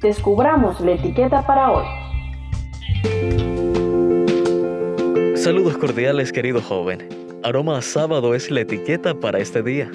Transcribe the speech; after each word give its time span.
descubramos 0.00 0.80
la 0.80 0.92
etiqueta 0.92 1.46
para 1.46 1.70
hoy. 1.70 1.84
Saludos 5.36 5.76
cordiales 5.76 6.32
querido 6.32 6.60
joven. 6.62 7.06
Aroma 7.42 7.78
a 7.78 7.82
sábado 7.82 8.34
es 8.34 8.50
la 8.50 8.62
etiqueta 8.62 9.14
para 9.14 9.38
este 9.38 9.62
día. 9.62 9.90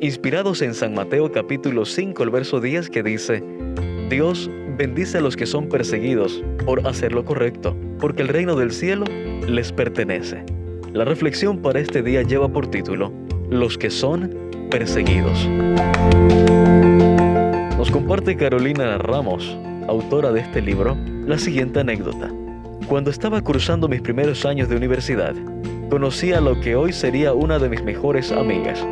Inspirados 0.00 0.62
en 0.62 0.74
San 0.74 0.94
Mateo 0.94 1.30
capítulo 1.30 1.84
5, 1.84 2.22
el 2.22 2.30
verso 2.30 2.60
10 2.60 2.88
que 2.88 3.02
dice, 3.02 3.44
Dios 4.08 4.50
bendice 4.78 5.18
a 5.18 5.20
los 5.20 5.36
que 5.36 5.44
son 5.44 5.68
perseguidos 5.68 6.42
por 6.64 6.86
hacer 6.86 7.12
lo 7.12 7.24
correcto, 7.24 7.76
porque 7.98 8.22
el 8.22 8.28
reino 8.28 8.54
del 8.56 8.72
cielo 8.72 9.04
les 9.46 9.72
pertenece. 9.72 10.44
La 10.92 11.04
reflexión 11.04 11.60
para 11.60 11.80
este 11.80 12.02
día 12.02 12.22
lleva 12.22 12.48
por 12.48 12.68
título, 12.68 13.12
Los 13.50 13.76
que 13.76 13.90
son 13.90 14.34
perseguidos. 14.70 15.46
Nos 17.78 17.92
comparte 17.92 18.36
Carolina 18.36 18.98
Ramos, 18.98 19.56
autora 19.86 20.32
de 20.32 20.40
este 20.40 20.60
libro, 20.60 20.96
la 21.28 21.38
siguiente 21.38 21.78
anécdota. 21.78 22.28
Cuando 22.88 23.08
estaba 23.08 23.40
cruzando 23.40 23.86
mis 23.86 24.00
primeros 24.00 24.44
años 24.44 24.68
de 24.68 24.74
universidad, 24.74 25.36
conocí 25.88 26.32
a 26.32 26.40
lo 26.40 26.58
que 26.60 26.74
hoy 26.74 26.92
sería 26.92 27.34
una 27.34 27.60
de 27.60 27.68
mis 27.68 27.84
mejores 27.84 28.32
amigas. 28.32 28.84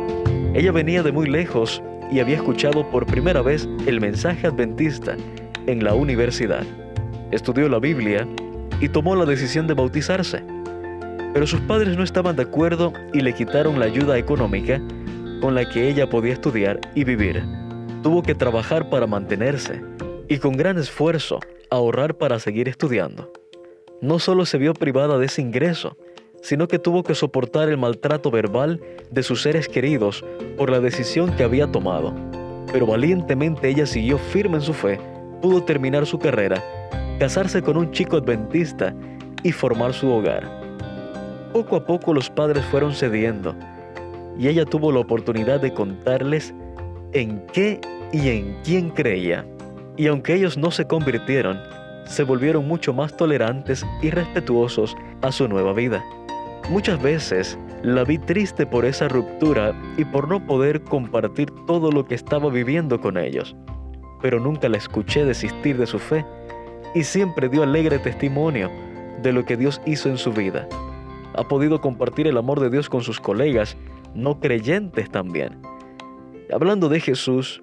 Ella 0.53 0.71
venía 0.71 1.03
de 1.03 1.11
muy 1.11 1.27
lejos 1.27 1.83
y 2.09 2.21
había 2.21 2.37
escuchado 2.37 2.89
por 2.89 3.05
primera 3.05 3.41
vez 3.41 3.67
el 3.87 3.99
mensaje 3.99 4.47
adventista 4.47 5.17
en 5.65 5.83
la 5.83 5.93
universidad. 5.93 6.63
Estudió 7.31 7.67
la 7.67 7.79
Biblia 7.79 8.25
y 8.79 8.87
tomó 8.87 9.17
la 9.17 9.25
decisión 9.25 9.67
de 9.67 9.73
bautizarse. 9.73 10.41
Pero 11.33 11.45
sus 11.45 11.59
padres 11.59 11.97
no 11.97 12.05
estaban 12.05 12.37
de 12.37 12.43
acuerdo 12.43 12.93
y 13.13 13.19
le 13.19 13.33
quitaron 13.33 13.81
la 13.81 13.87
ayuda 13.87 14.17
económica 14.17 14.81
con 15.41 15.55
la 15.55 15.69
que 15.69 15.89
ella 15.89 16.09
podía 16.09 16.31
estudiar 16.31 16.79
y 16.95 17.03
vivir. 17.03 17.56
Tuvo 18.07 18.23
que 18.23 18.35
trabajar 18.35 18.89
para 18.89 19.05
mantenerse 19.05 19.83
y 20.29 20.37
con 20.37 20.55
gran 20.55 20.77
esfuerzo 20.77 21.41
ahorrar 21.69 22.15
para 22.15 22.39
seguir 22.39 22.69
estudiando 22.69 23.33
no 23.99 24.17
solo 24.17 24.45
se 24.45 24.57
vio 24.57 24.73
privada 24.73 25.17
de 25.17 25.25
ese 25.25 25.41
ingreso, 25.41 25.97
sino 26.41 26.69
que 26.69 26.79
tuvo 26.79 27.03
que 27.03 27.15
soportar 27.15 27.67
el 27.67 27.75
maltrato 27.75 28.31
verbal 28.31 28.79
de 29.11 29.23
sus 29.23 29.41
seres 29.41 29.67
queridos 29.67 30.23
por 30.55 30.69
la 30.69 30.79
decisión 30.79 31.35
que 31.35 31.43
había 31.43 31.69
tomado. 31.69 32.13
Pero 32.71 32.85
valientemente 32.85 33.67
ella 33.67 33.85
siguió 33.85 34.17
firme 34.17 34.55
en 34.55 34.61
su 34.61 34.73
fe, 34.73 35.01
pudo 35.41 35.61
terminar 35.65 36.05
su 36.05 36.17
carrera, 36.17 36.63
casarse 37.19 37.61
con 37.61 37.75
un 37.75 37.91
chico 37.91 38.15
adventista 38.15 38.95
y 39.43 39.51
formar 39.51 39.93
su 39.93 40.09
hogar. 40.09 40.49
Poco 41.51 41.75
a 41.75 41.85
poco 41.85 42.13
los 42.13 42.29
padres 42.29 42.63
fueron 42.63 42.93
cediendo 42.93 43.53
y 44.39 44.47
ella 44.47 44.63
tuvo 44.63 44.93
la 44.93 44.99
oportunidad 44.99 45.59
de 45.59 45.73
contarles 45.73 46.53
en 47.13 47.45
qué 47.47 47.81
y 48.11 48.29
en 48.29 48.57
quién 48.63 48.89
creía. 48.89 49.45
Y 49.95 50.07
aunque 50.07 50.35
ellos 50.35 50.57
no 50.57 50.71
se 50.71 50.85
convirtieron, 50.85 51.59
se 52.05 52.23
volvieron 52.23 52.67
mucho 52.67 52.93
más 52.93 53.15
tolerantes 53.15 53.85
y 54.01 54.09
respetuosos 54.09 54.95
a 55.21 55.31
su 55.31 55.47
nueva 55.47 55.73
vida. 55.73 56.03
Muchas 56.69 57.01
veces 57.01 57.57
la 57.83 58.03
vi 58.03 58.17
triste 58.17 58.65
por 58.65 58.85
esa 58.85 59.07
ruptura 59.07 59.73
y 59.97 60.05
por 60.05 60.27
no 60.27 60.45
poder 60.45 60.83
compartir 60.83 61.49
todo 61.65 61.91
lo 61.91 62.05
que 62.05 62.15
estaba 62.15 62.49
viviendo 62.49 62.99
con 62.99 63.17
ellos, 63.17 63.55
pero 64.21 64.39
nunca 64.39 64.67
la 64.67 64.77
escuché 64.77 65.25
desistir 65.25 65.77
de 65.77 65.87
su 65.87 65.99
fe 65.99 66.25
y 66.95 67.03
siempre 67.03 67.49
dio 67.49 67.63
alegre 67.63 67.99
testimonio 67.99 68.71
de 69.21 69.31
lo 69.31 69.45
que 69.45 69.57
Dios 69.57 69.81
hizo 69.85 70.09
en 70.09 70.17
su 70.17 70.31
vida. 70.31 70.67
Ha 71.35 71.47
podido 71.47 71.81
compartir 71.81 72.27
el 72.27 72.37
amor 72.37 72.59
de 72.59 72.69
Dios 72.69 72.89
con 72.89 73.01
sus 73.01 73.19
colegas, 73.19 73.77
no 74.15 74.39
creyentes 74.39 75.09
también. 75.09 75.61
Hablando 76.51 76.89
de 76.89 76.99
Jesús, 76.99 77.61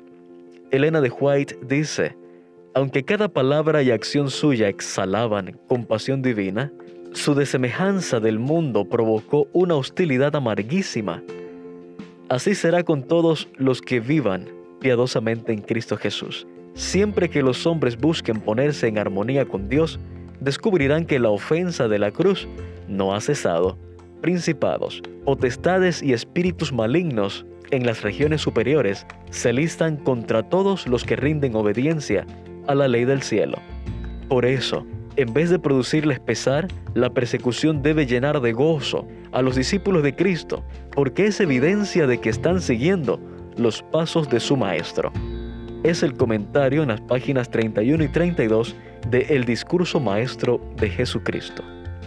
Elena 0.74 1.00
de 1.00 1.08
White 1.10 1.58
dice, 1.68 2.16
aunque 2.74 3.04
cada 3.04 3.28
palabra 3.28 3.84
y 3.84 3.92
acción 3.92 4.28
suya 4.28 4.68
exhalaban 4.68 5.56
compasión 5.68 6.20
divina, 6.20 6.72
su 7.12 7.36
desemejanza 7.36 8.18
del 8.18 8.40
mundo 8.40 8.84
provocó 8.84 9.46
una 9.52 9.76
hostilidad 9.76 10.34
amarguísima. 10.34 11.22
Así 12.28 12.56
será 12.56 12.82
con 12.82 13.04
todos 13.04 13.48
los 13.56 13.80
que 13.80 14.00
vivan 14.00 14.48
piadosamente 14.80 15.52
en 15.52 15.60
Cristo 15.60 15.96
Jesús. 15.96 16.44
Siempre 16.74 17.30
que 17.30 17.42
los 17.42 17.68
hombres 17.68 17.96
busquen 17.96 18.40
ponerse 18.40 18.88
en 18.88 18.98
armonía 18.98 19.44
con 19.44 19.68
Dios, 19.68 20.00
descubrirán 20.40 21.06
que 21.06 21.20
la 21.20 21.30
ofensa 21.30 21.86
de 21.86 22.00
la 22.00 22.10
cruz 22.10 22.48
no 22.88 23.14
ha 23.14 23.20
cesado. 23.20 23.78
Principados, 24.20 25.02
potestades 25.24 26.02
y 26.02 26.12
espíritus 26.12 26.72
malignos 26.72 27.46
en 27.70 27.86
las 27.86 28.02
regiones 28.02 28.40
superiores 28.40 29.06
se 29.30 29.52
listan 29.52 29.96
contra 29.96 30.42
todos 30.42 30.86
los 30.86 31.04
que 31.04 31.16
rinden 31.16 31.56
obediencia 31.56 32.26
a 32.66 32.74
la 32.74 32.88
ley 32.88 33.04
del 33.04 33.22
cielo. 33.22 33.58
Por 34.28 34.44
eso, 34.44 34.86
en 35.16 35.32
vez 35.32 35.50
de 35.50 35.58
producirles 35.58 36.18
pesar, 36.18 36.68
la 36.94 37.10
persecución 37.10 37.82
debe 37.82 38.06
llenar 38.06 38.40
de 38.40 38.52
gozo 38.52 39.06
a 39.32 39.42
los 39.42 39.56
discípulos 39.56 40.02
de 40.02 40.14
Cristo, 40.14 40.64
porque 40.92 41.26
es 41.26 41.40
evidencia 41.40 42.06
de 42.06 42.18
que 42.18 42.30
están 42.30 42.60
siguiendo 42.60 43.20
los 43.56 43.82
pasos 43.82 44.28
de 44.28 44.40
su 44.40 44.56
Maestro. 44.56 45.12
Es 45.84 46.02
el 46.02 46.14
comentario 46.14 46.82
en 46.82 46.88
las 46.88 47.00
páginas 47.00 47.50
31 47.50 48.04
y 48.04 48.08
32 48.08 48.74
de 49.10 49.20
El 49.28 49.44
Discurso 49.44 50.00
Maestro 50.00 50.60
de 50.76 50.88
Jesucristo. 50.88 51.62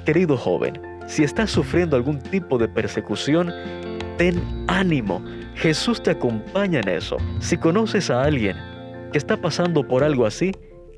Querido 0.06 0.36
joven, 0.36 0.82
si 1.08 1.24
estás 1.24 1.52
sufriendo 1.52 1.96
algún 1.96 2.20
tipo 2.20 2.58
de 2.58 2.68
persecución, 2.68 3.54
ten 4.18 4.66
ánimo. 4.68 5.24
Jesús 5.56 6.02
te 6.02 6.12
acompaña 6.12 6.80
en 6.82 6.90
eso. 6.90 7.18
Si 7.40 7.58
conoces 7.58 8.10
a 8.10 8.24
alguien 8.24 8.58
que 9.12 9.18
está 9.18 9.38
pasando 9.38 9.88
por 9.88 10.04
algo 10.04 10.26
así, 10.26 10.52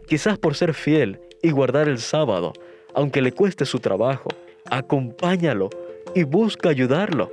quizás 0.08 0.38
por 0.38 0.56
ser 0.56 0.74
fiel 0.74 1.20
y 1.42 1.52
guardar 1.52 1.88
el 1.88 2.00
sábado, 2.00 2.54
aunque 2.94 3.22
le 3.22 3.32
cueste 3.32 3.66
su 3.66 3.80
trabajo, 3.80 4.30
acompáñalo 4.70 5.70
y 6.16 6.24
busca 6.24 6.70
ayudarlo. 6.70 7.32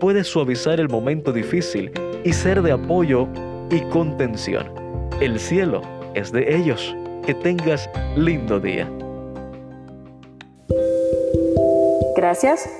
Puedes 0.00 0.26
suavizar 0.26 0.80
el 0.80 0.88
momento 0.88 1.32
difícil 1.32 1.92
y 2.24 2.32
ser 2.32 2.62
de 2.62 2.72
apoyo 2.72 3.28
y 3.70 3.80
contención. 3.90 4.72
El 5.20 5.38
cielo 5.38 5.82
es 6.14 6.32
de 6.32 6.56
ellos. 6.56 6.94
Que 7.24 7.34
tengas 7.34 7.88
lindo 8.16 8.58
día. 8.58 8.90
Gracias 12.16 12.79